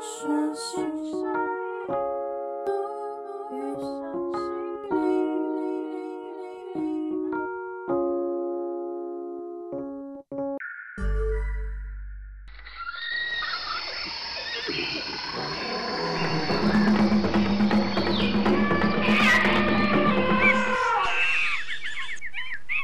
[0.00, 1.26] 说心声，
[3.50, 3.82] 遇上
[4.32, 4.38] 心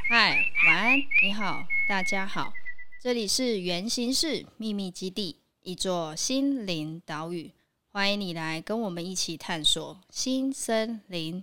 [0.08, 2.52] 嗨，晚安，你好，大家好，
[3.00, 5.43] 这里是源形式秘密基地。
[5.64, 7.50] 一座心灵岛屿，
[7.90, 11.42] 欢迎你来跟我们一起探索新森林。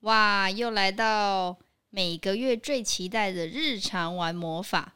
[0.00, 1.58] 哇，又来到
[1.90, 4.94] 每个月最期待的日常玩魔法。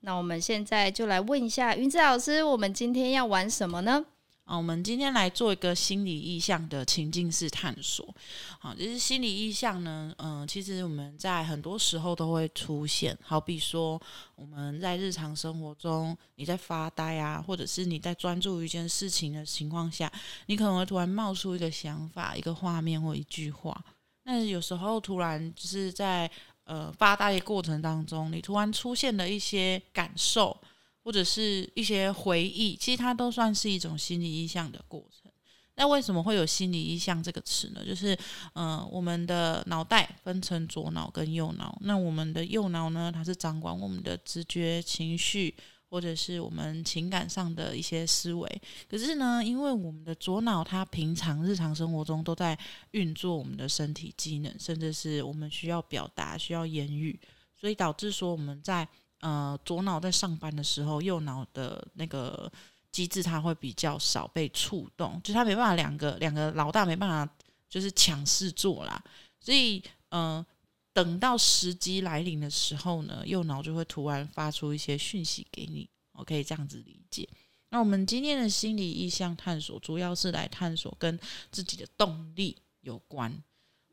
[0.00, 4.04] 那我们现在就来问一下云子老师，我们今天要玩什么呢？
[4.50, 8.12] 啊，我们今天来做一个心理意象的情境式探索。
[8.58, 13.16] 好，就是心理意象呢，嗯、其实我们在很多时候都会出现。
[13.22, 14.00] 好比说，
[14.34, 20.10] 我们在日常生活中，你在发呆啊，或者是你在专注一件事情的情况下，
[20.46, 23.80] 你可能会突然冒出一个想法、一个画面或一句话。
[24.24, 26.28] 那有时候突然就是在
[26.64, 30.60] 呃发呆的过程当中，你突然出现了一些感受。
[31.02, 35.30] 或者是一些回忆，其实它都算是一种心理意象的过程。
[35.76, 37.82] 那为什么会有心理意象这个词呢？
[37.86, 38.14] 就是，
[38.54, 41.78] 嗯、我们的脑袋分成左脑跟右脑。
[41.80, 45.54] 那我们的右脑呢，它是掌管我们的直觉、情绪，
[45.88, 48.62] 或者是我们情感上的一些思维。
[48.90, 52.58] 可是呢，因为我们的左脑，它平常日常生活中都在
[52.90, 57.18] 运作我们的身体机能，甚至是我们需要表达、需要言语，
[57.58, 58.86] 所以导致说我们在
[59.20, 62.50] 呃，左脑在上班的时候，右脑的那个
[62.90, 67.34] 机制它会比较少被触动，就它没办法两个两个老大没办法
[67.68, 69.04] 就是抢事做啦，
[69.38, 70.44] 所以呃，
[70.92, 77.28] 等到时机来临的时候呢，右脑就会突然发出一些讯息给你，我可以这样子理解。
[77.68, 81.20] 那我们今天的心理意向探索，主要是来探索跟
[81.52, 83.32] 自己的动力有关。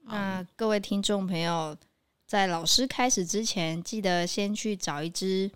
[0.03, 1.77] 那各位听众朋友。
[2.27, 5.49] 在老师开始之前，记得先去找一支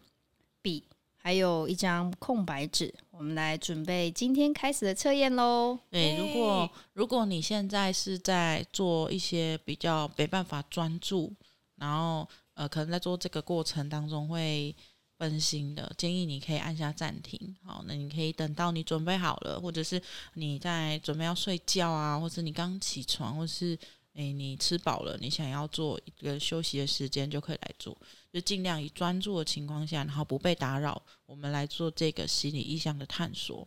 [0.62, 0.82] 笔，
[1.18, 5.78] 还有一张空白纸，我们来准备今天开始的测验喽。
[5.90, 11.34] 对，如果如果你现在是在做一些比较没办法专注，
[11.76, 14.74] 然后呃，可能在做这个过程当中会
[15.18, 17.53] 分心的，建议你可以按下暂停。
[17.66, 20.02] 好，那你可以等到你准备好了，或者是
[20.36, 23.78] 你在准备要睡觉啊，或者你刚起床，或是。
[24.14, 27.98] 诶，你吃饱了，你想要做一个休息的时间，就可以来做，
[28.32, 33.66] 就尽量以专注的情况下，然后不被打扰，我们来做这个心理意向的探索。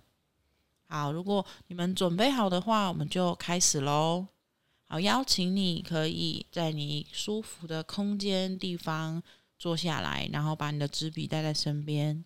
[0.87, 4.27] 好，如果你们准备好的话，我们就开始喽。
[4.87, 9.23] 好，邀请你可以在你舒服的空间地方
[9.59, 12.23] 坐下来，然后把你的纸笔带在身边，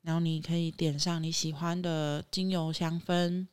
[0.00, 3.48] 然后你可以点上你喜欢的精油香氛。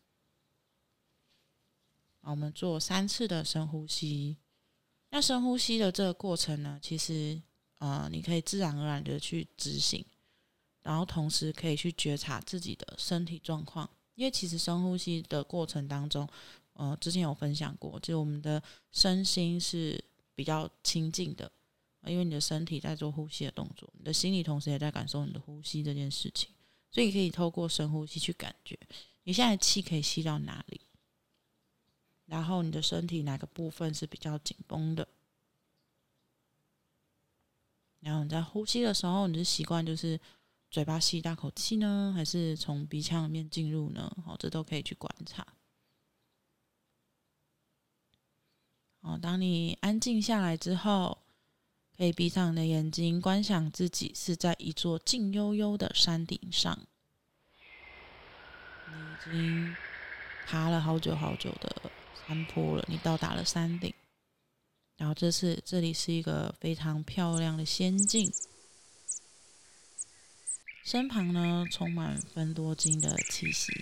[2.30, 4.38] 我们做三次的深呼吸。
[5.12, 7.42] 那深呼吸的这个过程呢，其实
[7.80, 10.06] 呃，你可以自然而然的去执行，
[10.82, 13.90] 然后同时可以去觉察自己的身体状况。
[14.16, 16.28] 因为其实深呼吸的过程当中，
[16.74, 20.04] 呃，之前有分享过，就我们的身心是
[20.36, 21.50] 比较亲近的，
[22.06, 26.50] 因为你的身体在做呼吸的动作，你的心理同时也在感受你的呼吸这件事情，
[26.92, 28.78] 所以可以透过深呼吸去感觉
[29.24, 30.82] 你现在气可以吸到哪里。
[32.30, 35.08] 然后你的身体哪个部分是比较紧绷的？
[38.02, 40.18] 然后你在呼吸的时候，你的习惯就是
[40.70, 44.16] 嘴巴吸一大口气呢，还是从鼻腔里面进入呢？
[44.24, 45.46] 好，这都可以去观察。
[49.02, 51.18] 哦，当你安静下来之后，
[51.98, 56.78] 可以闭上你的眼睛，观想自己是在一座静悠悠的山顶上，
[58.88, 59.76] 你已经
[60.46, 61.92] 爬了好久好久的。
[62.30, 63.92] 山坡了，你到达了山顶，
[64.98, 68.32] 然后这次这里是一个非常漂亮的仙境，
[70.84, 73.74] 身旁呢充满芬多精的气息，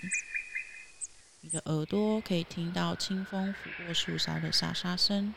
[1.42, 5.34] 你的耳朵可以听到清风拂过树梢的沙沙声，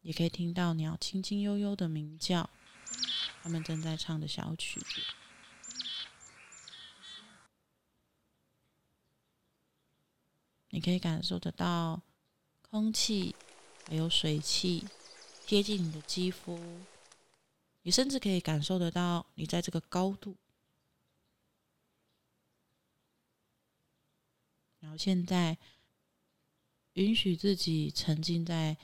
[0.00, 2.48] 也可以听到鸟轻轻悠悠的鸣叫，
[3.42, 5.02] 它们正在唱的小曲子。
[10.74, 12.02] 你可以感受得到
[12.60, 13.32] 空气，
[13.86, 14.84] 还有水汽
[15.46, 16.58] 贴近你的肌肤，
[17.82, 20.34] 你甚至可以感受得到你在这个高度。
[24.80, 25.56] 然后现在，
[26.94, 28.76] 允许自己沉浸在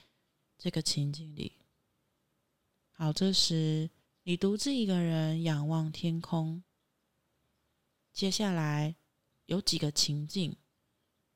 [0.57, 1.59] 这个情景里。
[2.93, 3.91] 好，这时
[4.23, 6.63] 你独自一个人仰望天空，
[8.13, 8.95] 接下来
[9.47, 10.57] 有几个情境，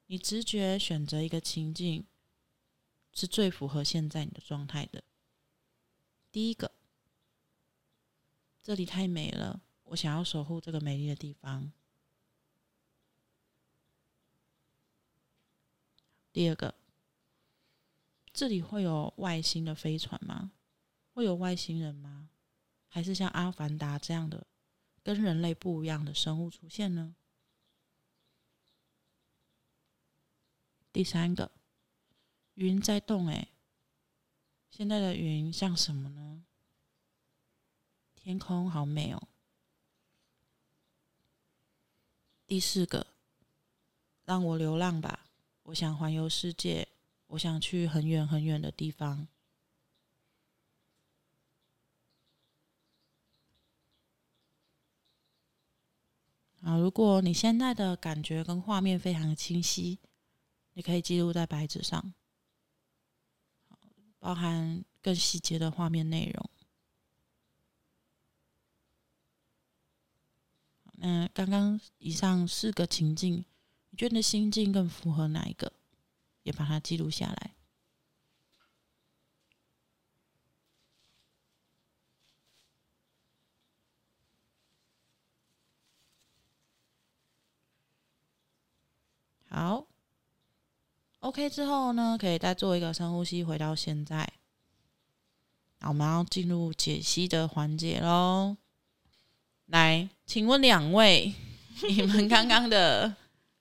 [0.06, 2.06] 你直觉选择一个情境
[3.12, 5.02] 是最符合现在你的状态的。
[6.30, 6.72] 第一个，
[8.62, 11.72] 这里太美了，我想要守护这个美丽的地方。
[16.32, 16.74] 第二个，
[18.32, 20.52] 这里会有外星的飞船吗？
[21.12, 22.28] 会有外星人吗？
[22.88, 24.46] 还是像阿凡达这样的
[25.02, 27.14] 跟人类不一样的生物出现呢？
[30.94, 31.50] 第三个，
[32.54, 33.48] 云在动，诶，
[34.70, 36.44] 现在的云像什么呢？
[38.14, 39.26] 天空好美哦。
[42.46, 43.08] 第四个，
[44.24, 45.26] 让我流浪吧。
[45.64, 46.86] 我想环游世界，
[47.26, 49.26] 我想去很远很远的地方。
[56.60, 59.98] 啊，如果你现在的感觉跟画面非常的清晰，
[60.74, 62.12] 你可以记录在白纸上，
[64.18, 66.50] 包含更细节的画面内容。
[70.98, 73.44] 嗯，刚刚以上四个情境。
[73.90, 75.72] 你觉得心境更符合哪一个？
[76.42, 77.54] 也把它记录下来。
[89.48, 89.86] 好
[91.24, 94.30] ，OK 之后呢，可以再做一个深呼吸，回到现在。
[95.80, 98.56] 那我们要进入解析的环节喽。
[99.66, 101.32] 来，请问两位，
[101.88, 103.14] 你们刚刚的？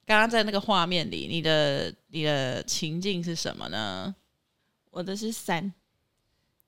[0.05, 4.13] 刚刚在那个画面里，你的你的情境是什么呢？
[4.91, 5.73] 我的是山，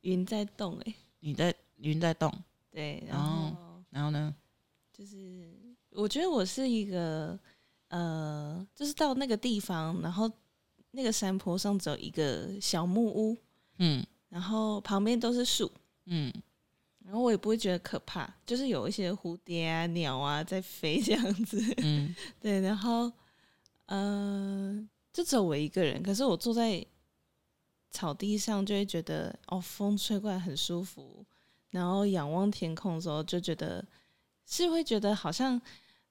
[0.01, 2.33] 云在动，哎，你在云在动，
[2.71, 4.33] 对，然后、哦、然后呢？
[4.93, 5.53] 就是
[5.89, 7.37] 我觉得我是一个，
[7.89, 10.31] 呃，就是到那个地方，然后
[10.95, 13.37] 那个山坡上只有一个小木屋，
[13.77, 15.71] 嗯，然后旁边都是树，
[16.05, 16.33] 嗯，
[17.03, 23.11] 然后我也不会觉得可怕，就是有一些蝴蝶啊、鸟啊在飞这样子，嗯， 对，然后。
[23.87, 26.01] 嗯、呃，就只有我一个人。
[26.01, 26.83] 可是我坐在
[27.91, 31.23] 草地上，就会觉得哦，风吹过来很舒服。
[31.69, 33.85] 然后仰望天空的时候，就觉得
[34.47, 35.61] 是会觉得好像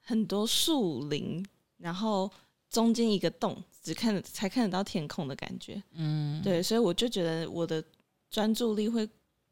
[0.00, 1.44] 很多树林，
[1.78, 2.30] 然后
[2.70, 5.80] 中间一个洞，只看才看得到天空的感觉。
[5.92, 7.84] 嗯，对，所以我就觉得我的
[8.30, 9.08] 专注力会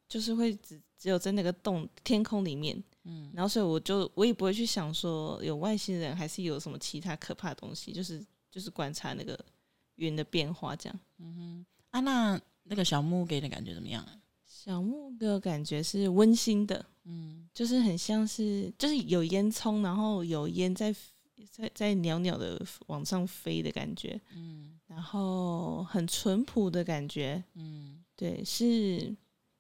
[0.09, 2.83] 就是会只只有在那个洞天空里面。
[3.05, 9.39] 嗯，然后所以我就我也不会去想说有外星人还是有什么其他可怕的东西，就是就是观察那个
[9.97, 11.01] 云的变化这样。
[11.19, 14.07] 嗯哼，啊，那那个小木给你的感觉怎么样？
[14.47, 20.95] 小木屋的感觉是温馨的，嗯，就是很像是就是有烟囱，然后有烟在
[21.51, 29.15] 在在袅袅的往上飞的感觉，嗯，然后很淳朴的感觉，嗯，对，是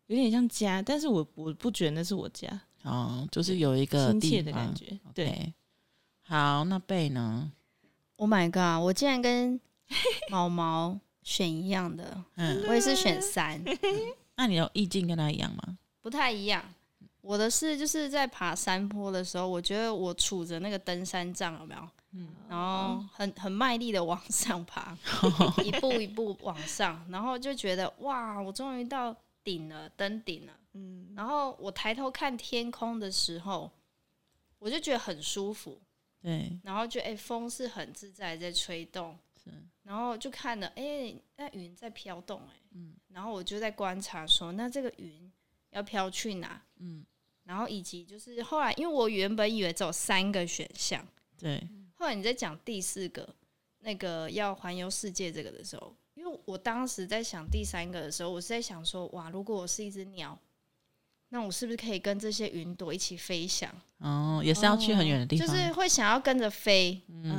[0.06, 2.48] 有点像家，但是我我不觉得那是我家。
[2.82, 4.98] 哦，就是有一个亲切的感觉。
[5.14, 5.52] 对，okay.
[6.22, 7.52] 好，那贝呢
[8.16, 8.84] ？Oh my god！
[8.84, 9.60] 我竟然跟
[10.30, 13.62] 毛毛选一样的，嗯，我也是选三。
[13.64, 13.78] 嗯、
[14.36, 15.78] 那你有意境跟他一样吗？
[16.00, 16.64] 不太一样。
[17.22, 21.88] 我的是就是在爬山坡的时候，我觉得我杵着那个登山杖，有没有？
[22.14, 24.94] 嗯，然后很很卖力的往上爬，
[25.64, 30.52] 一步一步往上，然后就觉得哇，我终于到顶了，登顶了。
[30.74, 33.70] 嗯，然后我抬头看天空的时候，
[34.58, 35.80] 我就觉得很舒服，
[36.20, 39.50] 对，然后就哎，风是很自在在吹动，是，
[39.84, 45.31] 然后就看了哎，那云在飘动哎，嗯，然后我就在观察说，那这个云
[45.72, 46.62] 要飘去哪？
[46.78, 47.04] 嗯，
[47.44, 51.06] 然后以及就是后来，因为我原本以为只有三个选项，
[51.38, 53.28] 对，后来你在讲第四个
[53.80, 60.38] 那个要环游世界这个的时候，因为我当时在想第三个的时候，我是在想说，哇，如果我是一只鸟。
[61.34, 63.74] 那我是不是可以跟这些云朵一起飞翔？
[64.00, 67.32] 哦，也是要去很远的地方，就是会想要跟着飞，嗯，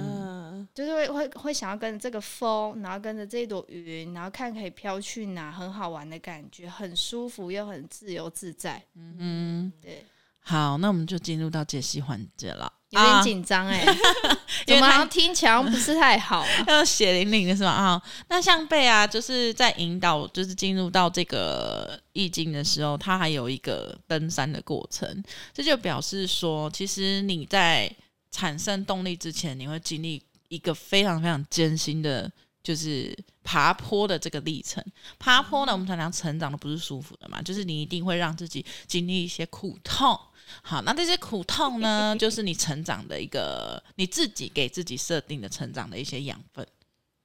[0.74, 8.84] 就是会会会想要跟着这个风，然后跟着这一朵云，然后看可以飘去哪，很好玩的感觉，很舒服又很自由自在。
[8.96, 10.06] 嗯嗯，对。
[10.46, 12.72] 好，那我们就进入到解析环节了。
[12.89, 13.84] 有点紧张哎，
[14.68, 16.48] 怎么好像听起来不是太好啊？
[16.68, 17.72] 要血淋淋的是吧？
[17.72, 25.24] 啊，那像贝啊，就是在引导，就是进入到这个意境的时候，它还有一个登山的过程。
[25.53, 27.89] 这就表示说，其实你在
[28.30, 30.22] 产生动力之前，你会经历
[30.54, 32.32] 一个非常非常艰辛的，
[32.62, 34.84] 就是爬坡的这个历程。
[35.18, 40.20] 爬坡呢，我们常常成长的不是舒服的嘛，就是你一定会让自己经历一些苦痛。
[40.62, 46.66] 好，那这些苦痛呢， 就是你成长的一个你自己给自己设定的成长的一些养分。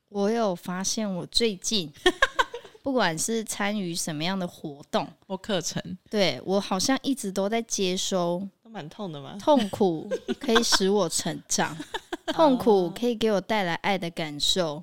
[0.09, 1.93] 我有发现，我最近
[2.83, 9.37] 不管是参与什么样的活动或课程，对我好像一直都在接收，都蛮痛的嘛？
[9.39, 11.77] 痛苦可以使我成长，
[12.35, 14.83] 痛苦可以给我带来爱的感受，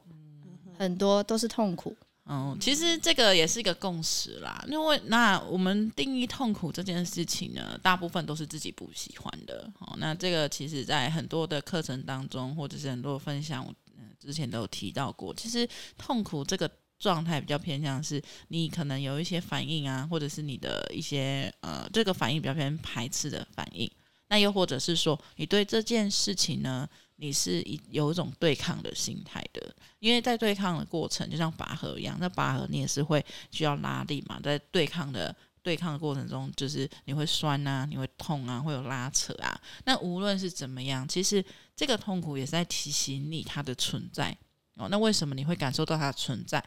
[0.77, 1.95] 很多都是痛苦。
[2.27, 4.65] 嗯，其实这个也是一个共识啦。
[4.67, 9.71] 因为那我们定义痛苦这件事情呢，大部分都是自己不喜欢的。
[9.79, 13.63] 哦，那这个其实在很多的课程当中，或者是很多分享，
[13.95, 15.31] 嗯，之前都有提到过。
[15.35, 23.87] 其实痛苦这个状态比较偏向是，你可能有一些反应啊，或者是你的一些呃，这个反应比较偏排斥的反应。
[24.29, 39.59] 那又或者是说，你对这件事情呢，你是一有一种对抗的心态的，因为在对抗的过程，就像拔河一样，那拔河你也是会需要拉力嘛，在对抗的对抗的过程中，就是你会酸啊，你会痛啊，会有拉扯啊。
[39.85, 41.43] 那无论是怎么样，其实
[41.75, 44.37] 这个痛苦也是在提醒你它的存在
[44.75, 44.87] 哦。
[44.89, 46.63] 那为什么你会感受到它的存在？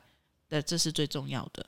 [0.48, 1.64] 那这是最重要的。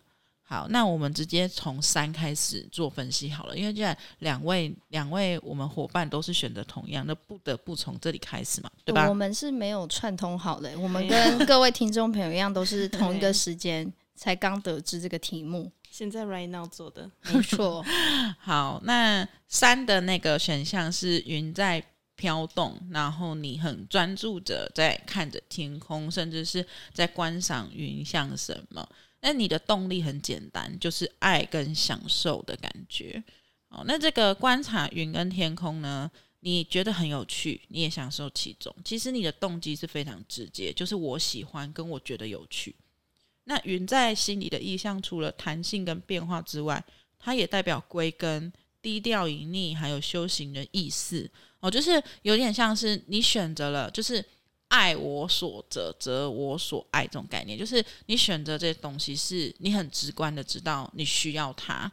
[0.50, 9.08] 好，那我们直接从三开始做分析好了，因为既然两位两位我们伙伴都是选择同样，那不得不从这里开始嘛，对吧？
[9.08, 17.86] 我们是没有串通好的，我们跟各位听众朋友一样，都是同一个时间才刚得知这个题目，现在 right now 做的，没错。
[18.40, 21.80] 好，那三的那个选项是云在
[22.16, 28.88] 飘动，然后你很专注着在看着天空，甚至是在观赏云像什么。
[29.22, 33.22] 那你的动力很简单，就是爱跟享受的感觉。
[33.68, 36.10] 哦，那这个观察云跟天空呢，
[36.40, 38.74] 你觉得很有趣，你也享受其中。
[38.84, 42.74] 其实你的动机是非常直接，就是我喜欢跟我觉得有趣。
[43.44, 46.82] 那云在心里的意象，除了弹性跟变化之外，
[47.18, 51.30] 它也代表归根、低调隐匿，还有修行的意思。
[51.60, 54.24] 哦，就是有点像是你选择了，就是。
[54.70, 61.90] 爱我所择，择我所爱，这种概念就是你选择这些东西，是你很直观的知道你需要它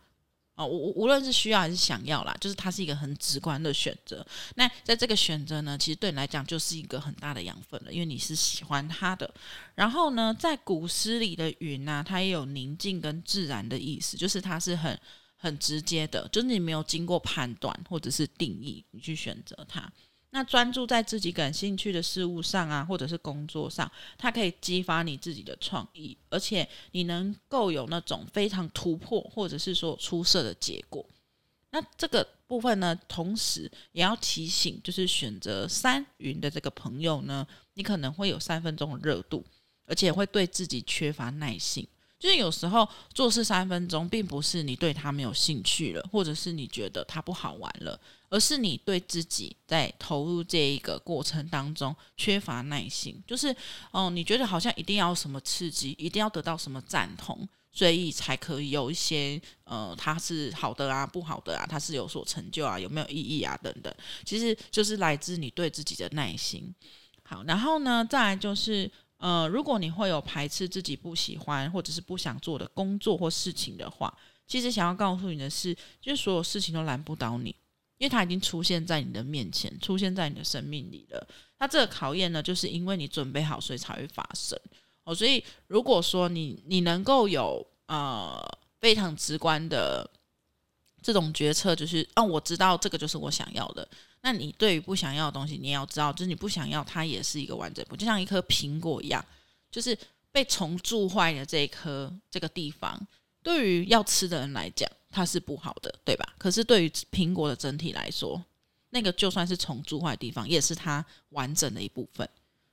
[0.54, 0.66] 哦。
[0.68, 4.24] 无无论是需要还是想要啦，就是它是一个很直观的选择。
[4.56, 9.28] 那在这个选择呢，其实对你来讲就是一个很大的养分了，因为你是喜欢它的。
[9.74, 15.00] 然后呢，在古诗里的云呢、啊，它也有宁静跟自然的意思，就是它是很
[15.36, 19.92] 很直接的，就是你没有经过判断或者是定义，你去选择它。
[20.38, 31.04] 那专注在自己感兴趣的事物上啊，或者是工作上，它可以激发你自己的创意，而且你能够有那种非常突破或者是说出色的结果。
[31.72, 39.44] 那这个部分呢，同时也要提醒，就是选择三云的这个朋友呢，你可能会有三分钟的热度，
[39.88, 41.88] 而且会对自己缺乏耐性。
[42.20, 53.22] 就是有时候做事三分钟，并不是你对他没有兴趣了，或者是你觉得他不好玩了，而是你对自己在投入这一个过程当中缺乏耐心。
[53.28, 53.56] 就是，
[53.92, 63.94] 哦，你觉得好像一定要什么刺激，一定要得到什么赞同，所以才可以有一些，呃，它是好的啊，不好的啊，它是有所成就啊，有没有意义啊，等等。
[64.26, 66.74] 其实就是来自你对自己的耐心。
[67.24, 68.90] 好，然后呢，再来就是。
[69.20, 74.16] 呃，如果你会有排斥自己不喜欢或者是不想做的工作或事情的话，
[74.46, 77.56] 其实想要告诉你的是，就是所有事情都难不倒你，
[77.98, 81.28] 因为它已经出现在你的面前，出现在你的生命里了。
[81.60, 84.60] 那这个考验呢，就是因为你准备好，所以才会发生。
[85.04, 88.40] 哦，所以如果说你你能够有呃
[88.80, 90.08] 非常直观的
[91.02, 93.88] 这种决策，就是哦，我知道这个就是我想要的。
[94.22, 99.24] 那你对于不想要的东西，你也要知道，就是你不想要它也是一个完整，不就像一颗苹果一样，
[99.72, 99.98] 就是
[100.32, 103.00] 被虫蛀坏的这一颗这个地方，
[103.42, 106.36] 对于要吃的人来讲，它是不好的，对吧？
[106.38, 108.44] 可是对于苹果的整体来说，
[108.90, 112.30] 那个就算是虫蛀坏的地方，也是它完整的一部分。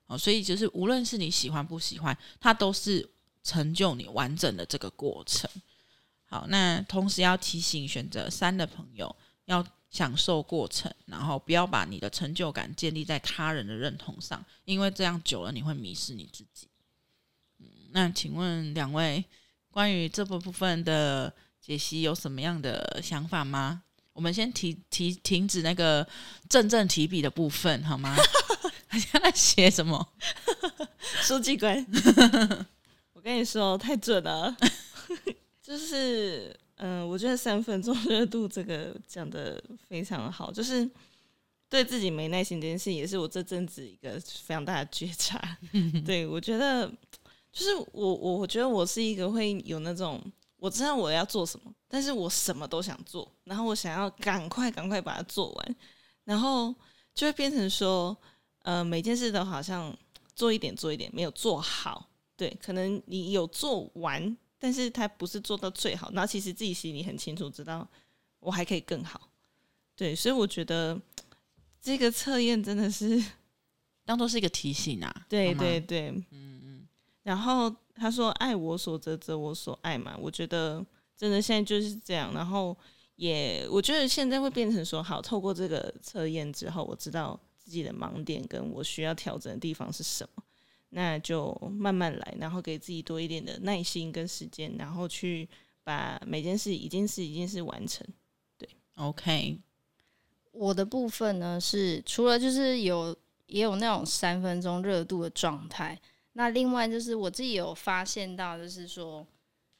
[0.06, 3.08] 哦，所以就是无论是你喜欢不喜欢，它都是
[3.42, 5.50] 成就你完整的这个过程。
[6.26, 9.14] 好，那同时要提醒选择三的朋友
[9.46, 9.66] 要。
[9.90, 16.66] 享受过程，然后不要把你的成就感建立在他人的认同上，因为这样久了你会迷失你自己。
[17.60, 19.24] 嗯，那请问两位
[19.70, 21.32] 关于这部分的
[21.64, 23.84] 解析有什么样的想法吗？
[24.12, 26.06] 我们先提提停止那个
[26.46, 28.14] 正正提笔的部分好吗？
[28.86, 30.06] 他现在写什么？
[31.22, 31.74] 书记官，
[33.14, 34.54] 我跟你说太准了，
[35.62, 36.54] 就是。
[36.76, 40.86] 嗯，我觉得三分钟热度这个讲的非常好，就是
[41.68, 45.40] 对自己没耐心这件事，也是我这阵子一个非常大的觉察。
[46.04, 46.86] 对，我觉得，
[47.52, 50.20] 就是我我我觉得我是一个会有那种
[50.64, 55.76] 我知道我要做什么，但是我什么都想做，然后我想要赶快赶快把它做完，
[56.24, 56.74] 然后
[57.14, 58.16] 就会变成说，
[58.60, 59.94] 呃，每件事都好像
[60.34, 62.08] 做一点做一点，没有做好。
[62.34, 66.10] 对，可能你有做完，但是它不是做到最好。
[66.12, 67.86] 然后其实自己心里很清楚，知道
[68.40, 69.20] 我还可以更好。
[69.94, 70.98] 对，所以我觉得
[71.78, 73.22] 这个测验真的是
[74.06, 75.26] 当做是一个提醒啊。
[75.28, 76.88] 对对对，嗯嗯。
[77.22, 80.84] 然后他说：“爱我所择，择我所爱嘛。”我觉得
[81.16, 82.34] 真的现在就是这样。
[82.34, 82.76] 然后
[83.16, 90.42] 也，我觉得现在会变成说，好，透过这个测验之后，我知道自己的盲点跟我需要调整的地方是什么。
[90.90, 95.48] 那就慢慢来，然后给自己多一点的耐心跟时间，然后去
[95.82, 98.06] 把每件事一件事一件事完成。
[98.56, 99.58] 对，OK。
[100.52, 106.00] 我的部分呢，是除了就是有也有那种三分钟热度的状态，
[106.34, 109.26] 那另外就是我自己有发现到，就是说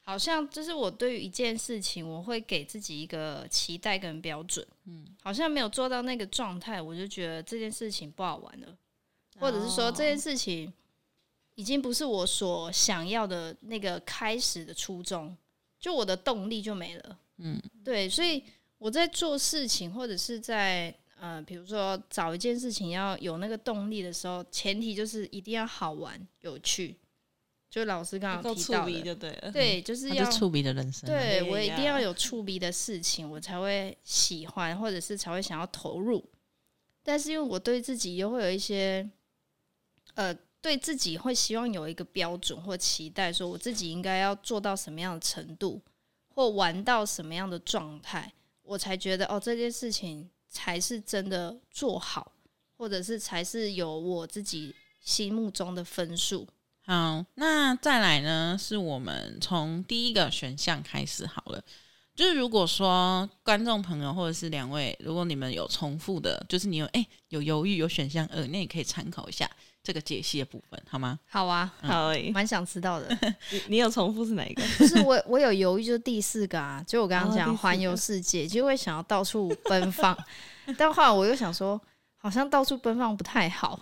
[0.01, 8.77] 好像就是我对于一件事情，我会给自己一个期待跟标准，嗯，好像没有做到那个状态，我就觉得这件事情不好玩了，
[9.39, 10.73] 或者是说这件事情。
[11.57, 15.33] 已经不是我所想要的那个开始的初衷，
[15.79, 17.17] 就我的动力就没了。
[17.37, 18.43] 嗯，对，所以
[18.77, 26.95] 我在做事情或者是在呃，比如说找一件事情要有那个动力的时候，前提就是一定要好玩有趣。
[27.69, 31.09] 就老师刚刚提到的，对，对，就是 要触鼻的人生。
[31.09, 36.23] 对，我一定要有触鼻的事情，我才会喜欢，或者是才会想要投入。
[37.03, 39.09] 但是因为我对自己又会有一些
[40.15, 40.35] 呃。
[40.61, 45.79] 对自己会希望有一个标准或期待，说我自己应该要做到什么样的程度，
[46.29, 52.31] 或玩到什么样的状态，我才觉得哦，这件事情才是真的做好，
[52.77, 56.47] 或者是才是有我自己心目中的分数。
[56.85, 61.61] 好，那再来呢，是我们从第一个选项开始好了。
[62.15, 69.51] 就是如果说观众朋友或者是两位，如果你们有重复的，就是你有哎有犹豫有选项二，那也可以参考一下。
[69.85, 71.19] 这个解析的部分好吗？
[71.27, 73.07] 好啊，嗯、好诶，蛮想知道的。
[73.51, 74.63] 你你有重复是哪一个？
[74.79, 76.83] 就是我，我有犹豫，就是第四个啊。
[76.87, 80.17] 就我刚刚讲环游世界，就会想要到处奔放，
[80.75, 81.79] 但后来我又想说，
[82.17, 83.79] 好像到处奔放不太好，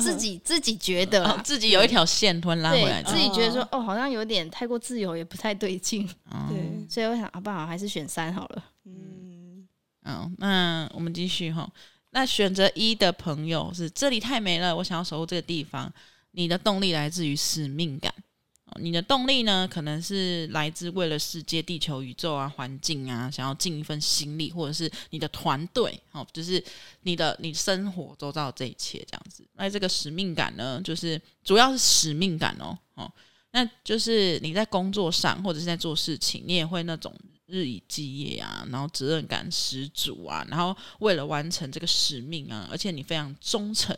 [0.00, 6.04] 自己自己觉得、哦、自己有一条线突然拉回来，自己觉得说哦，好像有点太过自由，也不太对劲。
[6.30, 8.64] 哦、对，所以我想，啊，不好，还是选三好了。
[8.84, 9.66] 嗯，
[10.02, 11.70] 哦，那我们继续哈。
[12.16, 15.92] 那选择一的朋友是这里太美了，我想要守护这个地方。
[16.30, 18.10] 你的动力来自于使命感，
[18.64, 26.62] 哦你的动力呢，可能是来自为了世界、地球、宇宙啊、环境啊，想要尽一份心力，或者是你的团队，哦，就是
[27.02, 29.46] 你的你生活周遭这一切这样子。
[29.52, 33.12] 那这个使命感呢，就是主要是使命感哦，哦，
[33.50, 37.14] 那就是你在工作上或者是在做事情，你也会那种。
[37.46, 43.96] 日以继夜啊，然后责任感十足啊，然后为了完成这个使命啊，而且你非常忠诚，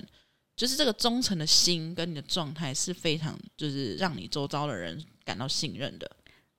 [0.56, 6.10] 就是这个忠诚的心跟你的状态是非常，就是让你周遭的人感到信任的。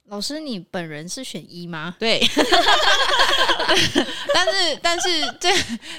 [0.05, 1.95] 老师，你本人是选一吗？
[1.99, 2.19] 对，
[4.33, 5.07] 但是但是
[5.39, 5.49] 这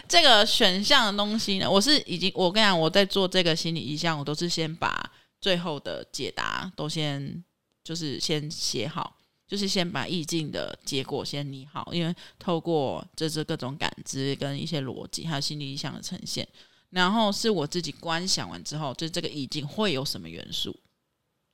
[0.09, 7.45] 这个选项的东西呢，我是已经我跟你讲，我在做这个心理意向，我都是先把最后的解答都先
[7.85, 9.17] 就是先写好。
[9.51, 16.47] 就是先把意境的结果先拟好，因为透过这这各种感知跟一些逻辑，还有心理意向的呈现，
[16.91, 20.79] 然后是我自己观想完之后，就这个意境会有什么元素，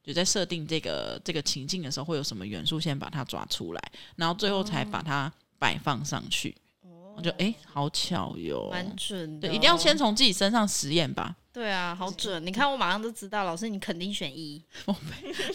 [0.04, 6.54] 就在设定这个这个情境的时候会有什么元素，先把它抓出来，然后最后才把它摆放上去。
[6.82, 9.48] 哦、我觉得哎，好巧哟，蛮准的。
[9.48, 11.34] 对，一定要先从自己身上实验吧。
[11.56, 12.44] 对啊，好准！
[12.44, 14.62] 你看我马上就知道，老师你肯定选一。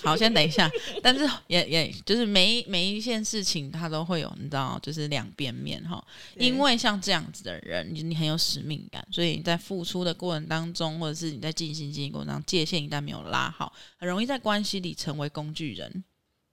[0.02, 0.68] 好，先等一下。
[1.04, 6.04] 但是也也就是每每一件事情，它都会有你知道，就是两边面哈。
[6.38, 16.04] 因为像这样子的人，你你很有使命感，所以你在付出的过程当中，或者是你在进行经营过程当中，界限一旦没有拉好，很容易在关系里成为工具人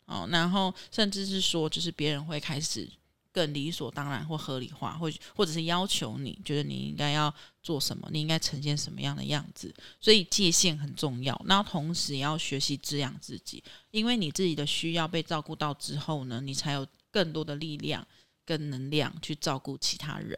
[0.04, 0.28] 哦。
[0.30, 2.86] 然后甚至是说，就是别人会开始。
[3.32, 11.40] 更理所当然或合理化，或或者是要求你觉得你应该要做什么，你应该呈现什么样的样子，所以界限很重要。
[11.44, 18.06] 那同时也要学习滋养自己，因为你自己的需要被照顾到之后呢，你才有更多的力量
[18.44, 20.36] 跟能量去照顾其他人，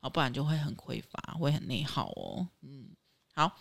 [0.00, 2.48] 哦，不然就会很匮乏，会很内耗哦。
[2.62, 2.88] 嗯，
[3.34, 3.60] 好，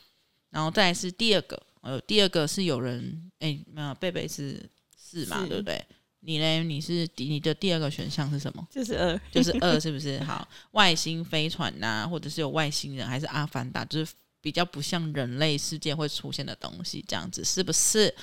[0.50, 5.86] 然后再来是第二个，呃，第二个是有人，哎，没有，贝贝是四嘛，对不对？
[6.21, 6.63] 你呢？
[6.63, 8.67] 你是你的第二个选项是什么？
[8.69, 10.19] 就是二，就是二， 是不是？
[10.23, 13.86] 好，外星飞船呐、啊，或者是有外星人，还是阿凡达？
[13.86, 18.13] 就是比较不像人类世界会出现的东西，这样子是不是？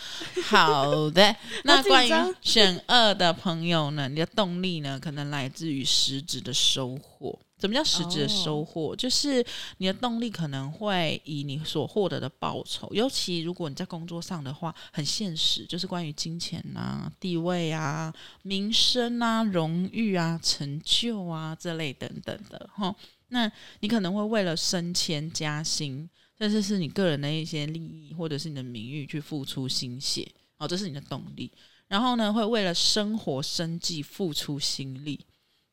[0.45, 2.11] 好的， 那关于
[2.43, 7.39] 选二的朋友呢，你的动力呢，可能来自于实质的收获。
[7.67, 8.93] 什么叫实质的收获？
[8.93, 9.45] 哦、就是
[9.79, 22.95] 你的动力可能会以你所获得的报酬，尤其如果你在工作上的话，很现实，就是关于金钱啊、地位啊、名声啊、荣誉啊、成就啊这类等等的哈。
[23.29, 23.51] 那
[23.81, 31.51] 你可能会为了升迁加薪，甚至是你个人的一些利益或者是你的名誉去付出心血哦，这是你的动力。
[31.89, 35.19] 然后呢，会为了生活生计付出心力。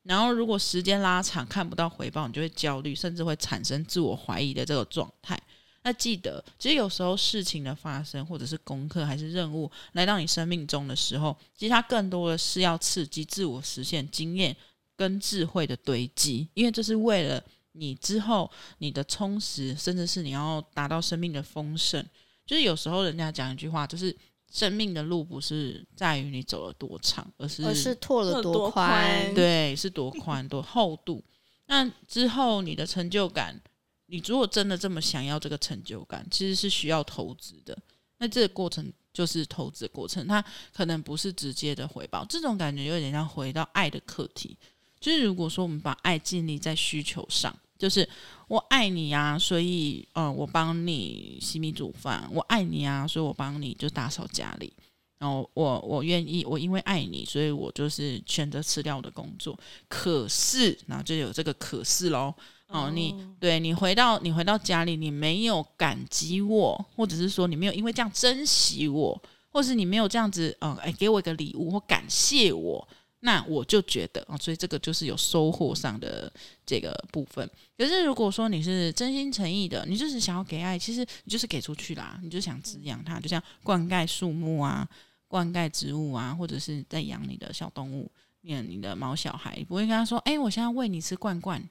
[0.04, 5.40] 然后，如果时间拉长看不到回报，你就会焦虑，甚至会产生自我怀疑的这个状态。
[5.82, 14.54] 那记得，其实有时候事情的发生，或者是功课还是任务来到你生命中的时候，其实它更多的是要刺激自我实现经验
[14.94, 22.04] 跟智慧的堆积，因为这是为了你之后你的充实，甚至是你要达到生命的丰盛。
[22.46, 24.14] 就是有时候人家讲一句话，就是。
[24.54, 28.94] 生命的路不是在于你走了多长，而是而是拓了多宽。
[29.34, 31.22] 对，是多宽多厚度。
[31.66, 33.60] 那之后你的成就感，
[34.06, 37.76] 你如果真的这么想要这个成就感，其实是需要投资的。
[38.18, 42.24] 那这个过程就是投资过程，它可能不是直接的回报。
[42.26, 44.56] 这种感觉有点像回到爱的课题，
[45.00, 47.52] 就是如果说我们把爱建立在需求上。
[47.84, 48.08] 就是
[48.48, 52.26] 我爱你啊，所以嗯，我帮你洗米煮饭。
[52.32, 54.72] 我爱你啊，所以我帮你就打扫家里。
[55.18, 59.58] 然后我我愿意，我因为爱你，所以我就是选择辞掉我的工作。
[59.86, 62.32] 可是，然后就有这个可是喽。
[62.68, 72.88] 哦，你对你回到你回到家里，你没有感激我，或者是说你没有因为这样珍惜我，或是你没有这样子嗯，哎，给我一个礼物或感谢我。
[73.26, 76.30] 那我就觉得啊，所以这个就是有收获上的
[76.66, 77.50] 这个部分。
[77.74, 84.86] 可是如果说你是真心诚意的，你就是想要给爱，其实你就是给出去啦，你就想滋养它，就像灌溉树木啊，
[85.26, 91.66] 灌溉植物啊，或者是在养你的小动物，你你的毛小孩，你不会跟他说，哎，我现在喂你吃罐罐，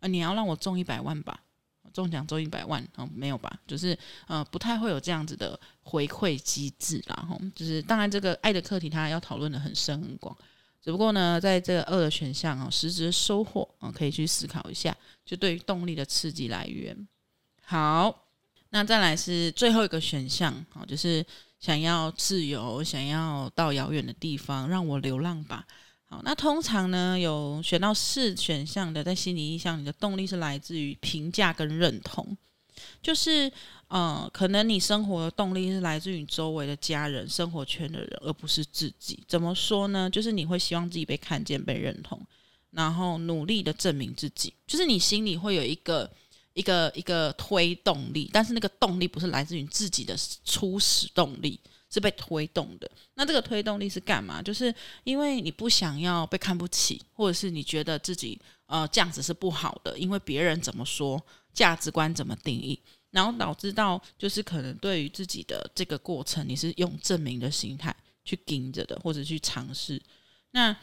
[0.00, 1.40] 呃，你要让我中一百万吧，
[1.94, 3.58] 中奖中一百万，哦，没有吧？
[3.66, 10.36] 就是呃，不太会有这样子的回馈机制啦，吼，就是当然这个爱的课题，它要讨论得很深很广。
[10.84, 14.94] 只不过呢，在这个二的选项啊，实质收获啊，可以去思考一下，
[15.24, 16.94] 就对于动力的刺激来源。
[17.62, 18.26] 好，
[18.68, 21.24] 那再来是最后一个选项啊，就是
[21.58, 25.64] 想要自由，想要到遥远的地方，让我流浪吧。
[26.04, 32.36] 好，那通常呢，有选到四选项的，在心理意象，你的动力是来自于评价跟认同，
[33.02, 33.50] 就是。
[33.90, 39.22] 嗯，可能你生活的动力是来自于周围的家人、生活圈的人，而不是自己。
[39.28, 40.10] 怎么说呢？
[40.10, 42.20] 就是你会希望自己被看见、被认同，
[42.70, 44.52] 然后努力的证明自己。
[44.66, 46.10] 就是你心里会有一个、
[46.54, 52.90] 一个、一个推动力，但是那个动力不是来自于自己的初始动力，是被推动的。
[53.14, 54.42] 那这个推动力是干嘛？
[54.42, 61.22] 就是因为你不想要被看不起，或者是你觉得自己呃这样子是不好的，因为别人怎么说，
[61.54, 62.78] 价值观怎么定义。
[63.10, 70.02] 然后导致到，就是可能对于自己的这个过程，你是用证明的心态去盯着的，或者去尝试。
[70.50, 70.76] 那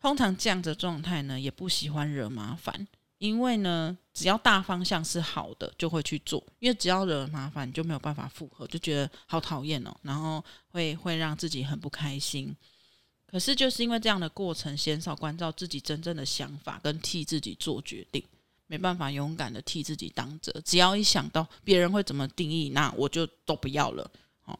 [0.00, 6.42] 通常这样的状态呢，也不喜欢惹麻烦，因为呢，只要大方向是好的，就会去做。
[6.60, 12.56] 因为只要惹麻烦，就没有办法复合，就觉得好讨厌哦，然后会会让自己很不开心。
[13.26, 18.24] 可是就是因为这样的过程，鲜少关照自己真正的想法，跟替自己做决定。
[18.66, 24.10] 没办法勇敢的替自己挡着，只要一想到别人会怎么定义，那我就都不要了。
[24.42, 24.58] 好，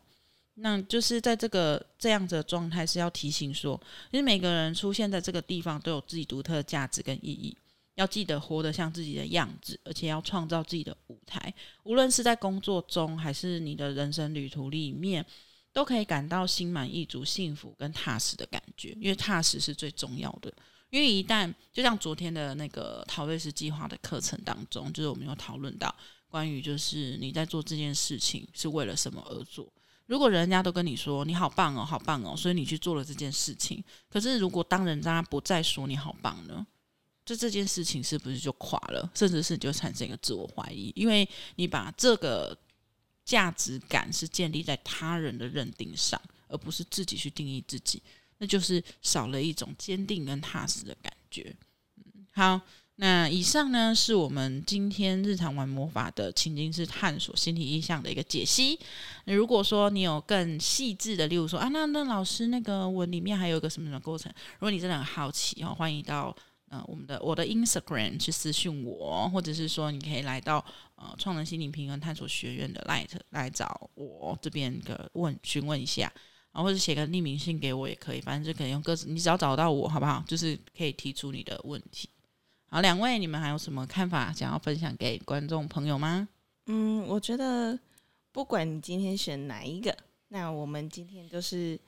[0.54, 7.56] 那就是在这个这样子的状态是要提醒说，因为每个人出现在这个地方都有自己独特的价值跟意义，
[7.96, 11.52] 要记得活得像自己的样子，而且要创造自己的舞台。
[11.82, 15.24] 无论是在工作中，还是你的人生旅途里面，
[15.72, 20.52] 都可以感到心满意足、幸福跟踏实的感觉，因为踏实是最重要的。
[20.90, 25.94] 因为一旦就像昨天的那个陶瑞斯计划的课程当中，就是我们有讨论到
[26.28, 29.66] 关于就是你在做这件事情是为了什么而做。
[30.06, 33.82] 如果人家都跟你说你好棒哦，好棒哦，所以你去做了这件事情。
[34.08, 36.64] 可是如果当人家不再说你好棒呢，
[37.24, 39.10] 就这件事情是不是就垮了？
[39.14, 42.56] 甚至是就产生一个自我怀疑，因为你把这个
[43.24, 48.00] 价值感是建立在他人的认定上，而不是自己去定义自己。
[48.38, 51.54] 那就是少了一种坚定跟踏实的感觉。
[51.96, 52.60] 嗯，好，
[52.96, 58.78] 那以上呢是我们今天日常玩魔法的情境式探索心理意象的一个解析。
[59.24, 66.36] 如果说你有更细致的，例如说啊，那那老师那个文里面还有一个什么什么过程，如果你真的很好奇哦，欢迎到。
[66.68, 70.58] 呃我们的我的 Instagram 去私讯我，或者是说你可以来到
[70.96, 76.12] 呃创能心灵平衡探索学院的 Light 来找我这边的问询问一下，
[76.56, 80.24] 然后或者写个匿名信给我也可以，反正就可以用各自，你只要找到我好不好？
[80.26, 82.08] 就是可以提出你的问题。
[82.70, 86.26] 好，两位你们还有什么看法想要分享给观众朋友吗？
[86.64, 87.78] 嗯，我觉得
[88.32, 89.94] 不管你今天选哪一个，
[90.28, 91.78] 那我们今天就是。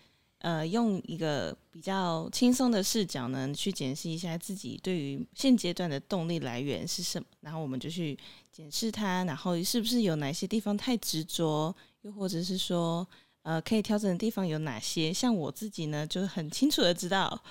[0.41, 8.17] 呃，用一个比较轻松的视角呢，去检视一下自己对于现阶段的动力来源是什么，然后我们就去
[8.53, 13.05] 检视它，然后是不是有哪些地方太执着，又或者是说，
[13.43, 15.13] 呃，可以调整的地方有哪些？
[15.13, 17.43] 像我自己呢，就是很清楚的知道，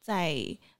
[0.00, 0.36] 在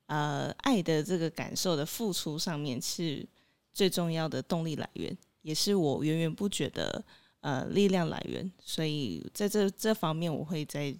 [0.07, 3.27] 呃爱的这个感受的付出上面是
[3.73, 7.05] 最重要的动力来源，也是我源源不绝的
[7.41, 10.95] 呃力量来源，所以在这这方面，我会再。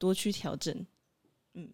[0.00, 0.86] 多去调整，
[1.54, 1.68] 嗯，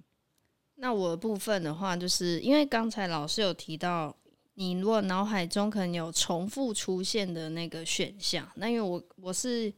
[0.77, 4.17] 那我的部分的话，就是因为刚才老师有提到，
[4.55, 9.71] 你如果脑海中可能有重复出现的那个选项，那因为我我是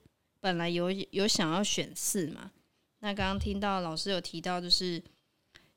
[0.47, 2.53] 本来有有想要选四嘛，
[3.01, 5.03] 那刚刚听到老师有提到，就是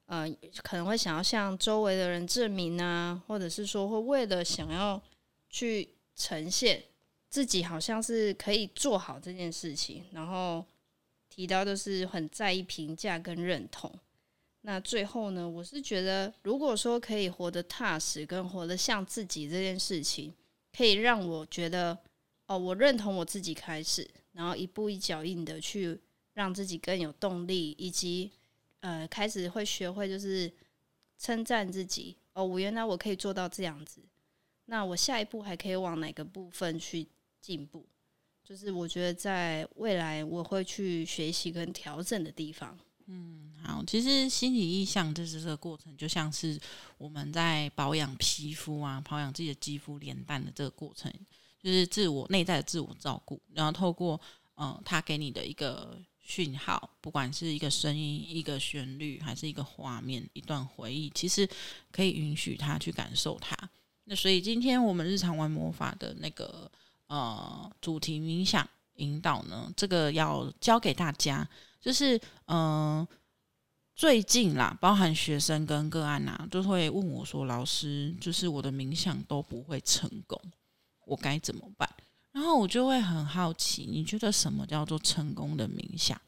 [0.05, 0.29] 呃
[0.61, 5.01] 可能会想要向周围的人证明啊，或者是说会为了想要
[5.49, 6.83] 去呈现
[7.29, 10.63] 自己好像是可以做好这件事情，然后。
[11.31, 13.89] 提到都是很在意评价跟认同，
[14.61, 20.33] 那最后呢，我是觉得，如果说可以活得踏实跟活得像自己这件事情，
[20.75, 21.97] 可以让我觉得，
[22.47, 25.99] 哦，我认同我自己开始，然后一步一脚印的去
[26.33, 28.31] 让自己更有动力，以及
[28.79, 30.49] 呃，开始会学会就是
[31.17, 34.01] 称赞自己，哦，我原来我可以做到这样子，
[34.67, 37.05] 那我下一步还可以往哪个部分去
[37.41, 37.85] 进步？
[38.41, 42.79] 就是我觉得在未来我会去学习跟调整的地方。
[43.07, 46.57] 嗯，好，其实心理意向就是这个过程，就像是
[46.97, 51.11] 我们在保养皮肤啊，保养自己的肌肤、脸蛋的这个过程，
[51.61, 53.41] 就是自我内在的自我照顾。
[53.53, 54.19] 然后透过
[54.55, 61.47] 嗯，他给你的一个讯号，不管是一个声音、一个旋律，还是一个画面、一段回忆，其实
[61.91, 63.55] 可以允许他去感受它。
[64.05, 66.71] 那所以今天我们日常玩魔法的那个。
[67.11, 71.49] 呃，主题冥想引导呢，这个要教给大家，
[71.81, 73.03] 就是嗯、
[73.95, 80.39] 最近啦，包含学生跟个案呐，都会问我说：“老师，就是我的冥想都不会成功，
[81.09, 81.89] 我该怎么办？”
[82.31, 86.19] 然后我就会很好奇，你觉得什么叫做成功的冥想？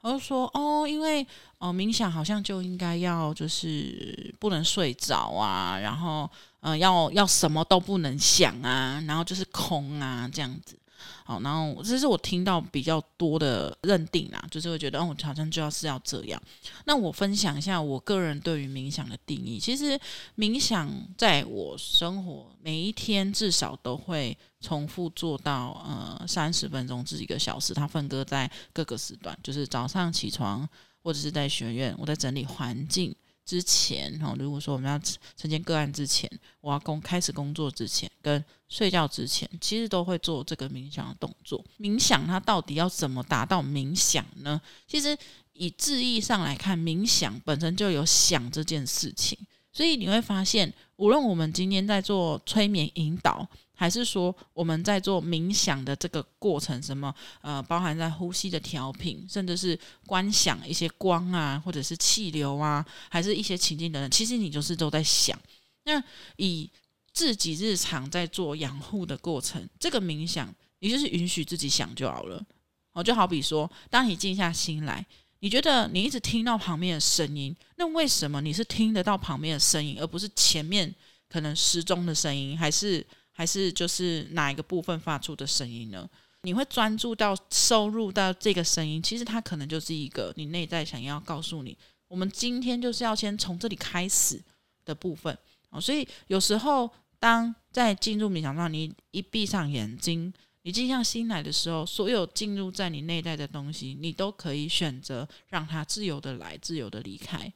[0.00, 1.26] 我就说：“哦，因为
[1.58, 6.28] 哦、冥想好像就应该要就是不能睡着啊，然后。”
[6.60, 10.78] 呃，要要什么都不能想啊，然后就是空啊，这样子。
[11.24, 16.40] 好，然后这是我听到比较多的认定啊，就是会觉得，哦，我好像就要是要这样。
[16.84, 19.58] 那我分享一下我个人对于冥想的定义。
[19.58, 19.98] 其实
[20.36, 30.68] 冥想在我生活每一天至少都会重复做到呃三十分钟至一个小时，它分割在各个时段，就是早上起床
[31.02, 33.14] 或者是在学院，我在整理环境。
[33.50, 34.96] 之前哈，如果说我们要
[35.36, 41.64] 承接个案之前，我要工开始工作之前，跟睡觉之前，其实都会做这个冥想的动作。
[41.80, 44.60] 冥想它到底要怎么达到冥想呢？
[44.86, 45.18] 其实
[45.54, 49.36] 以字义上来看，冥想本身就有想这件事情，
[49.72, 53.48] 所以你会发现，无论我们今天在做催眠引导。
[53.80, 65.40] 还是说我们在做冥想的这个过程，什么呃，包含在呼吸的调频，甚至是观想一些光啊，或者是气流啊，还是一些情境等等，其实你就是都在想。
[65.84, 65.98] 那
[66.36, 66.68] 以
[67.14, 72.44] 自己日常在做养护的过程，这个冥想，你就是允许自己想就好了。
[72.92, 75.02] 哦，就好比说，当你静下心来，
[75.38, 80.94] 你觉得你一直听到旁边的声音，那为什么你是听得到旁边的声音，而不是前面
[81.30, 83.06] 可能时钟的声音，还是？
[83.40, 86.06] 还是就是哪一个部分发出的声音呢？
[86.42, 91.74] 你会专注到收入到这个声音，其实它可能就是一个你内在想要告诉你，
[92.06, 94.38] 我们今天就是要先从这里开始
[94.84, 95.34] 的部分。
[95.70, 107.50] 哦，所以有时候当在进入冥想上，你一闭上眼睛，你静下心来的时候，所有进入在你内在的东西，你都可以选择让它自由的来，自由的离开。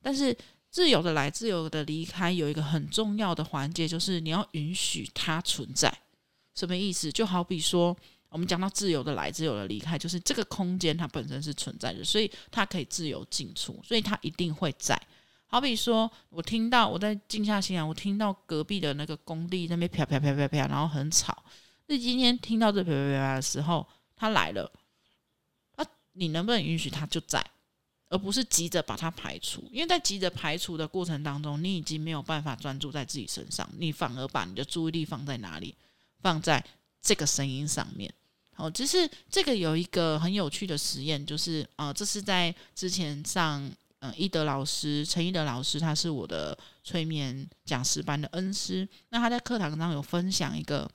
[0.00, 0.36] 但是。
[0.76, 5.90] 自由的来，自由的离开，有一个很重要的环节，就是你要允许它存在。
[6.54, 7.10] 什么意思？
[7.10, 7.96] 就好比说，
[8.28, 15.00] 我们讲到自由的来，自由的离开，就是这个空间它本身是存在的，所以它可以自由进出，所以它一定会在。
[15.46, 21.42] 好比说，我听到我在静下心来，我听到隔壁的那个工地那边啪啪啪啪啪，然后很吵。
[21.86, 24.70] 那今天听到这啪啪啪的时候，它来了，
[25.76, 27.42] 啊，你能不能允许它就在？
[28.08, 29.62] 而不是急着把它排除。
[29.72, 35.74] 因为在急着排除的过程当中，你已经没有办法专注在自己身上，你反而把你的注意力放在哪里？
[36.20, 36.64] 放在
[37.02, 38.12] 这个声音上面。
[38.54, 50.90] 好，就是这个有一个很有趣的实验，就是呃，这是在之前上呃一德老师陈一德老师，他是我的催眠讲师班的恩师，那他在课堂上有分享一个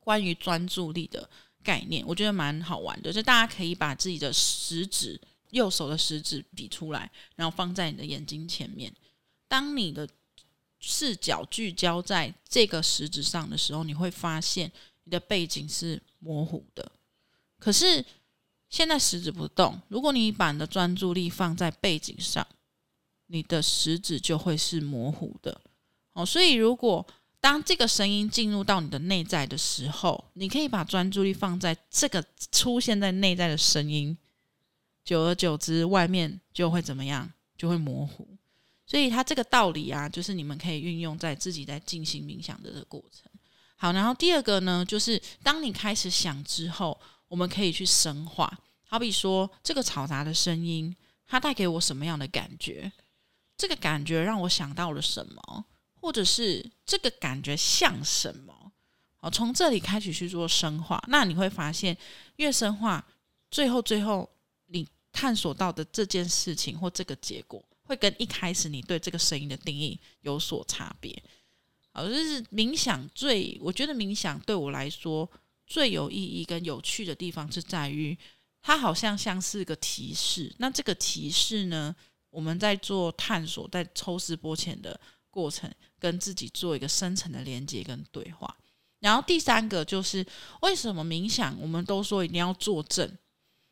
[0.00, 1.28] 关于专注力的
[1.62, 8.92] 概念，我觉得蛮好玩的，就大家可以把自己的食指，右手的食指比出来，然后放在你的眼睛前面，
[9.48, 10.08] 当你的
[10.78, 14.70] 视角聚焦在这个食指上的时候，你会发现
[15.04, 16.90] 你的背景是模糊的。
[17.58, 18.04] 可是
[18.68, 22.46] 现在食指不动，如果你把你的专注力放在背景上，
[23.26, 25.60] 你的食指就会是模糊的。
[26.12, 27.06] 哦，所以如果
[27.40, 34.16] 当这个声音进入到你的内在的时候，你可以把专注力放在这个出现在内在的声音，
[35.04, 37.30] 久而久之，外面就会怎么样？
[37.56, 38.26] 就会模糊。
[38.86, 43.30] 所以它这个道理啊，就是你们可以运用在自己在进行冥想的这个过程。
[43.76, 48.52] 好，然后第二个呢，就是当你开始想之后，我们可以去深化。
[48.84, 50.94] 好比说，这个嘈杂的声音，
[51.26, 52.90] 它带给我什么样的感觉？
[53.56, 55.64] 这个感觉让我想到了什么？
[56.00, 58.72] 或者是这个感觉像什么？
[59.16, 61.96] 好，从这里开始去做深化，那你会发现，
[62.36, 63.06] 越深化，
[63.50, 64.28] 最后最后
[65.12, 67.64] 探索到的这件事情或这个结果。
[67.82, 71.20] 会跟一开始你对这个声音的定义有所差别，
[71.90, 75.28] 好，就是冥想最，我觉得冥想对我来说
[75.66, 78.16] 最有意义跟有趣的地方是在于，
[78.62, 80.54] 它好像像是个提示。
[80.58, 81.92] 那这个提示呢，
[82.30, 85.68] 我们在做探索，在抽丝剥茧的过程，
[85.98, 88.56] 跟自己做一个深层的连接跟对话。
[89.00, 90.24] 然后第三个就是
[90.62, 93.18] 为什么冥想，我们都说一定要坐正，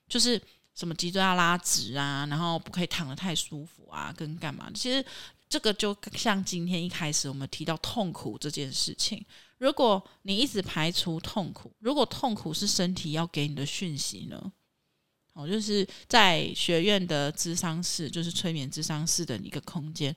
[0.09, 0.43] 就是。
[0.79, 4.71] 什么脊椎要拉直啊，然后不可以躺得太舒服啊，跟干嘛？
[4.73, 5.05] 其实
[5.49, 9.25] 这个就像今天一开始我们提到痛苦这件事情，
[9.57, 14.53] 如果你一直排除痛苦，如果痛苦是身体要给你的讯息呢？
[15.33, 20.15] 哦，就是在学院的智商室，就是催眠智商室的一个空间。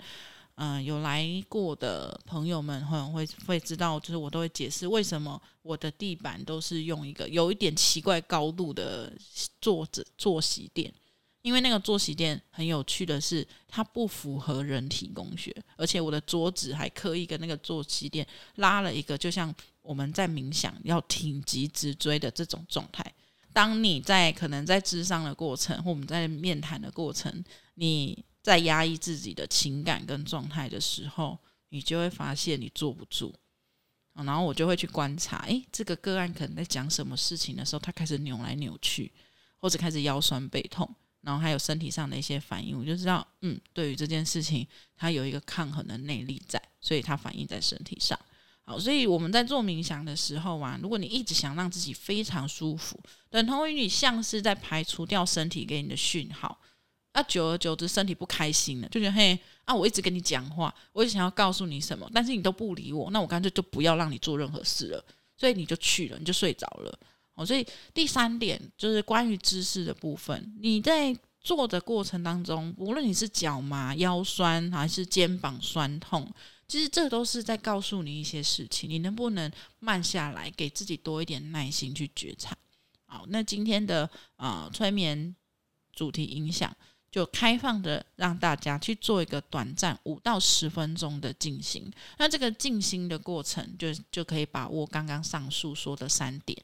[0.64, 9.12] 嗯、有来过的朋友们可能会会知道，就是我都会解释为什么我的地板都是用一个有一点奇怪高度的
[9.60, 10.94] 坐着坐席垫，
[11.42, 18.24] 因为那个坐席垫很有趣的是，它不符合人体工学，而且我的桌子还刻意跟那个坐席垫
[18.58, 23.04] 拉了一个，就像我们在冥想要挺脊直椎的这种状态。
[23.52, 27.44] 当你在可能在智商的过程，或我们在面谈的过程，
[27.74, 28.24] 你。
[28.42, 31.38] 在压抑自己的情感跟状态的时候，
[31.70, 33.34] 你就会发现你坐不住，
[34.14, 39.12] 然后我就会去观察，诶，这个个案可能在讲什么事情的时候，他开始扭来扭去，
[39.58, 40.90] 或者开始腰酸背痛，
[41.22, 48.20] 然后还有身体上的一些反应，我就知道，嗯，对于这件事情，他有一个抗衡的内力在，所以他反映在身体上。
[48.64, 53.00] 好，所以我们在做冥想的时候啊，如果你一直想让自己非常舒服，
[53.30, 56.60] 等同于你像是在排除掉身体给你的讯号。
[57.12, 65.06] 啊，久而久之，身体不开心了，就觉得嘿啊，我一直跟你讲话，我一直想要告诉你什么，但是你都不理我，那我干脆就不要让你做任何事了。
[65.38, 67.00] 所以你就去了，你就睡着了。
[67.34, 76.32] 哦，所以第三点就是关于姿势的部分，你在做的过程当中，无论你是脚麻、腰酸还是肩膀酸痛，
[76.68, 78.90] 其实这都是在告诉你一些事情。
[78.90, 82.56] 你能不能慢下来，给自己多一点耐心去觉察？
[83.06, 85.36] 好，那今天的呃催眠
[85.94, 86.74] 主题影响。
[87.12, 96.58] 就开放的让大家去做一个短暂五到十分钟的静心，那这个静心的过程就就可以把握刚刚上述说的三点，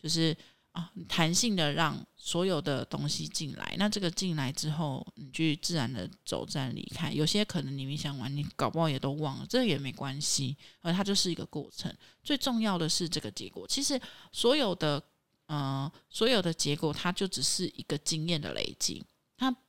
[0.00, 0.36] 就是
[0.70, 13.66] 啊弹性的让所有的东西进来，那这个进来之后，你去自然的走站离开，有些可能你冥想完你搞不好也都忘了，这也没关系，而它就是一个过程，最重要的是这个结果。
[13.66, 15.02] 其实所有的
[15.46, 19.04] 呃所有的结果，它就只是一个经验的累积。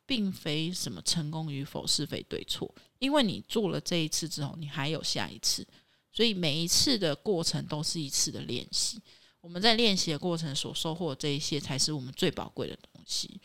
[0.09, 5.63] 并非什么成功与否、是非对错，因为你做了这一次之后，你还有下一次，
[6.11, 8.99] 所以每一次的过程都是一次的练习。
[9.39, 13.39] 我们在练习的过程所收获的这一些，才是我们最宝贵的东西。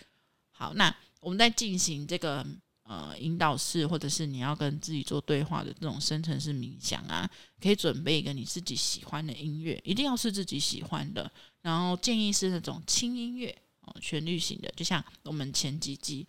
[0.52, 2.42] 好，那我们在进行这个
[2.84, 13.54] 呃引导式，或者是你要跟自己做对话的这种深层式冥想啊，可以准备一个你自己喜欢的音乐，一定要是自己喜欢的，然后建议是那种轻音乐。
[14.00, 16.26] 旋律型的，就像我们前几集，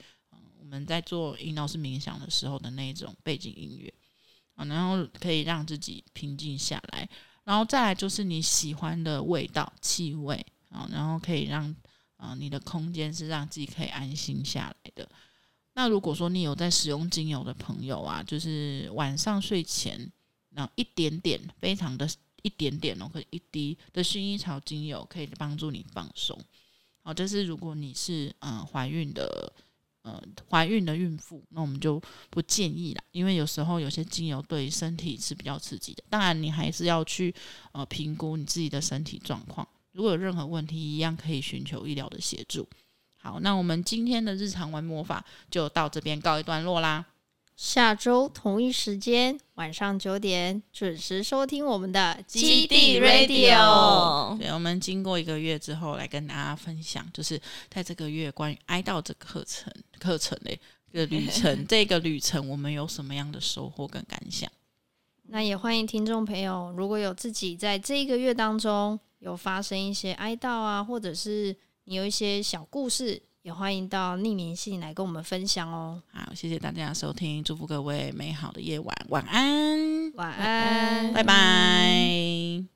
[0.66, 3.93] 我们在做引导式冥想的时候的那种背景音乐，
[4.55, 7.07] 啊，然后可以让自己平静下来，
[7.43, 11.74] 然后再来就是你喜欢的味道、气味，啊，然后可以让
[12.18, 15.07] 啊你的空间是让自己可以安心下来的。
[15.76, 20.11] 那如果说你有在使用精油的朋友啊，就是晚上睡前，
[20.49, 22.09] 然后一点点，非常的
[22.41, 26.36] 一点点哦，可以一滴的薰衣草精油可以帮助你放松。
[27.03, 29.53] 好，这是如果你是嗯怀孕的。
[30.06, 31.99] 呃，怀孕的孕妇，那我们就
[32.30, 36.03] 不建议啦，因为有时候有些精油对身体是比较刺激的。
[36.12, 37.34] 当然，你还是要去
[37.72, 39.68] 呃评估你自己的身体状况。
[39.93, 42.70] 如果有任何问题，一样可以寻求医疗的协助。
[43.18, 47.03] 好，那我们今天的日常玩魔法就到这边告一段落啦。
[47.56, 54.38] 下周同一时间晚上九点准时收听我们的基地 Radio。
[54.38, 57.39] 对，我们经过一个月之后来跟大家分享，就是
[57.70, 60.51] 在这个月关于哀悼这个课程课程的
[60.91, 64.51] 这个旅程， 这个旅程我们有什么样的收获跟感想？
[65.28, 73.22] 那也欢迎听众朋友，如果有自己在这一个月当中有发生一些哀悼啊，或者是你有一些小故事。
[73.45, 76.01] 也欢迎到匿名信来跟我们分享哦。
[76.11, 82.74] 好，谢谢大家收听，祝福各位美好的夜晚，晚安，晚安，拜拜。